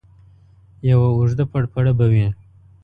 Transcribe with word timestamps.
یوه 0.89 1.07
اوږده 1.15 1.45
پړپړه 1.51 1.91
به 1.97 2.05
وي. 2.11 2.27